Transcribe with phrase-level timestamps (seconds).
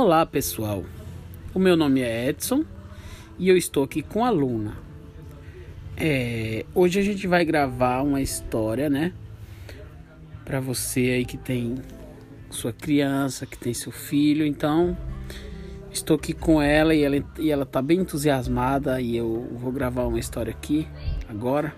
[0.00, 0.84] Olá pessoal,
[1.52, 2.64] o meu nome é Edson
[3.36, 4.76] e eu estou aqui com a Luna.
[5.96, 9.12] É, hoje a gente vai gravar uma história, né?
[10.44, 11.82] Para você aí que tem
[12.48, 14.46] sua criança, que tem seu filho.
[14.46, 14.96] Então,
[15.90, 20.04] estou aqui com ela e ela, e ela tá bem entusiasmada e eu vou gravar
[20.04, 20.86] uma história aqui
[21.28, 21.74] agora.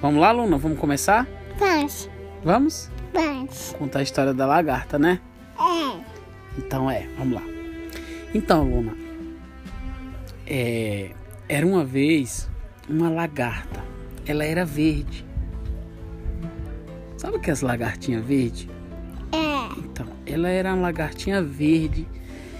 [0.00, 0.58] Vamos lá, Luna?
[0.58, 1.28] Vamos começar?
[1.56, 2.10] Vamos.
[2.42, 2.90] Vamos?
[3.12, 3.76] Vamos.
[3.78, 5.20] Contar a história da lagarta, né?
[5.56, 6.11] É.
[6.58, 7.42] Então é, vamos lá.
[8.34, 8.96] Então, Luna,
[10.46, 11.10] é,
[11.48, 12.48] era uma vez
[12.88, 13.82] uma lagarta.
[14.26, 15.24] Ela era verde.
[17.16, 18.68] Sabe que as lagartinhas verde?
[19.32, 19.78] É.
[19.78, 22.06] Então, ela era uma lagartinha verde.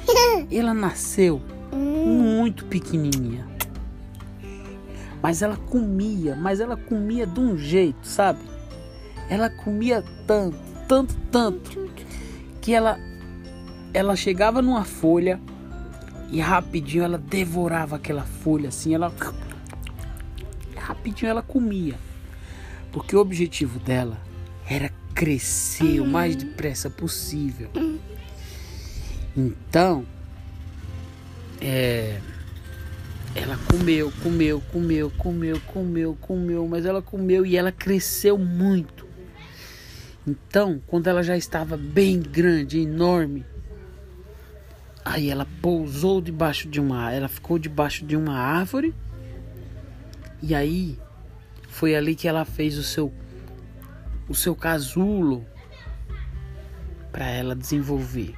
[0.50, 1.40] Ela nasceu
[1.72, 3.46] muito pequenininha.
[5.22, 8.40] Mas ela comia, mas ela comia de um jeito, sabe?
[9.30, 11.90] Ela comia tanto, tanto, tanto
[12.60, 12.98] que ela
[13.92, 15.40] ela chegava numa folha
[16.30, 19.12] e rapidinho ela devorava aquela folha assim, ela
[20.76, 21.94] rapidinho ela comia.
[22.90, 24.18] Porque o objetivo dela
[24.68, 27.70] era crescer o mais depressa possível.
[29.36, 30.04] Então,
[31.60, 32.18] é,
[33.34, 39.06] ela comeu, comeu, comeu, comeu, comeu, comeu, mas ela comeu e ela cresceu muito.
[40.26, 43.44] Então, quando ela já estava bem grande, enorme,
[45.04, 48.94] aí ela pousou debaixo de uma, ela ficou debaixo de uma árvore.
[50.40, 50.98] E aí
[51.68, 53.12] foi ali que ela fez o seu
[54.28, 55.44] o seu casulo
[57.10, 58.34] para ela desenvolver.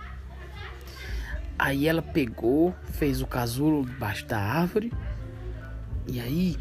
[1.59, 4.93] Aí ela pegou, fez o casulo debaixo da árvore.
[6.07, 6.57] E aí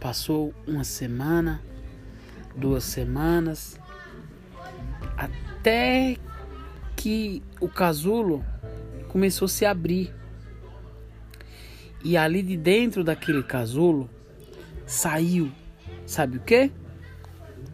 [0.00, 1.62] passou uma semana,
[2.56, 3.78] duas semanas,
[5.16, 6.16] até
[6.96, 8.44] que o casulo
[9.12, 10.12] começou a se abrir.
[12.02, 14.08] E ali de dentro daquele casulo
[14.86, 15.52] saiu,
[16.06, 16.72] sabe o que?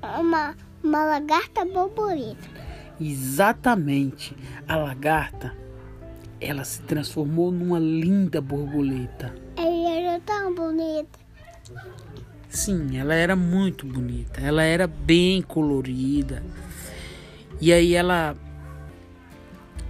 [0.02, 2.48] Uma, uma lagarta borboleta.
[3.00, 4.36] Exatamente.
[4.66, 5.56] A lagarta,
[6.40, 9.32] ela se transformou numa linda borboleta.
[9.56, 11.18] Ela era tão bonita.
[12.48, 14.40] Sim, ela era muito bonita.
[14.40, 16.42] Ela era bem colorida.
[17.60, 18.36] E aí ela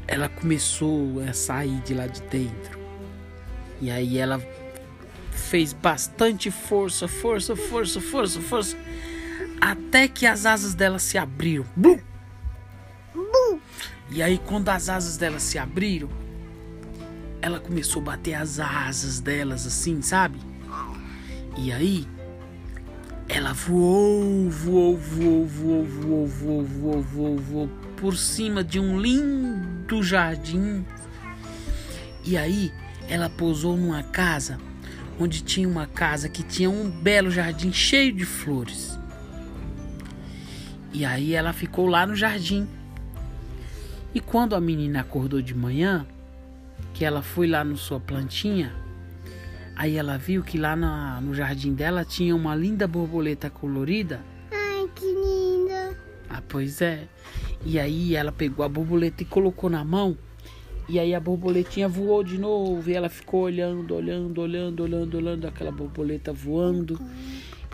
[0.09, 2.79] ela começou a sair de lá de dentro.
[3.79, 4.43] E aí ela
[5.31, 8.77] fez bastante força, força, força, força, força,
[9.61, 11.67] até que as asas dela se abriram.
[11.77, 11.99] Bum!
[13.15, 13.61] Bum.
[14.11, 16.09] E aí quando as asas dela se abriram,
[17.43, 20.39] ela começou a bater as asas delas assim, sabe?
[21.59, 22.09] E aí
[23.29, 30.03] ela voou, voou, voou, voou, voou, voou, voou, voou, voou por cima de um lindo
[30.03, 30.85] jardim.
[32.25, 32.73] E aí
[33.09, 34.59] ela pousou numa casa
[35.19, 38.99] onde tinha uma casa que tinha um belo jardim cheio de flores.
[40.93, 42.67] E aí ela ficou lá no jardim.
[44.15, 46.07] E quando a menina acordou de manhã,
[46.95, 48.73] que ela foi lá na sua plantinha,
[49.77, 54.21] aí ela viu que lá na, no jardim dela tinha uma linda borboleta colorida.
[56.49, 57.07] Pois é.
[57.65, 60.17] E aí ela pegou a borboleta e colocou na mão.
[60.89, 62.89] E aí a borboletinha voou de novo.
[62.91, 66.99] E ela ficou olhando, olhando, olhando, olhando, olhando aquela borboleta voando.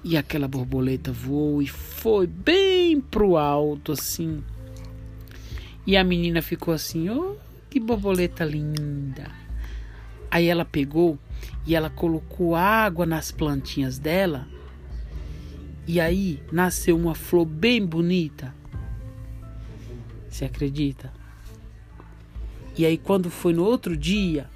[0.03, 4.43] E aquela borboleta voou e foi bem pro alto assim.
[5.87, 7.37] E a menina ficou assim: "Oh,
[7.71, 9.31] que borboleta linda".
[10.31, 11.19] Aí ela pegou
[11.67, 14.47] e ela colocou água nas plantinhas dela.
[15.87, 18.55] E aí nasceu uma flor bem bonita.
[20.35, 21.13] Você acredita?
[22.77, 24.51] E aí quando foi no outro dia,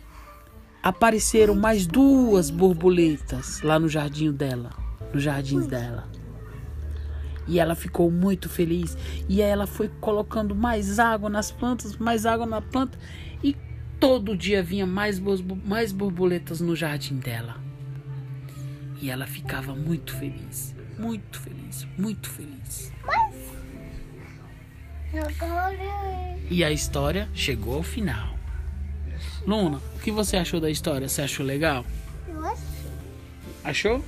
[0.83, 4.71] apareceram mais duas borboletas lá no jardim dela,
[5.15, 6.09] no jardim dela.
[7.47, 8.99] E ela ficou muito feliz.
[9.29, 12.99] E aí ela foi colocando mais água nas plantas, mais água na planta.
[13.41, 13.57] E
[14.01, 15.23] todo dia vinha mais,
[15.65, 17.55] mais borboletas no jardim dela.
[19.01, 20.75] E ela ficava muito feliz.
[20.99, 22.93] Muito feliz, muito feliz.
[23.05, 23.68] Agora.
[26.51, 28.29] E a história chegou ao final.
[29.47, 31.09] Luna, o que você achou da história?
[31.09, 31.85] Você achou legal?
[32.29, 32.63] Nossa.
[33.65, 34.03] Achou?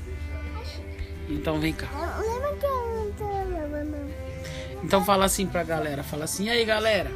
[1.29, 1.87] Então vem cá.
[2.41, 2.51] Eu?
[4.83, 6.03] Então fala assim pra galera.
[6.03, 7.11] Fala assim, e aí galera?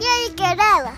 [0.00, 0.94] E aí, querela?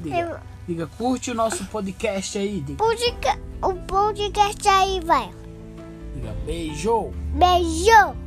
[0.00, 2.60] Diga, diga, curte o nosso podcast aí.
[2.60, 5.30] Diga, Podcast, o podcast aí vai.
[6.14, 7.10] diga beijo.
[7.34, 8.23] Beijo.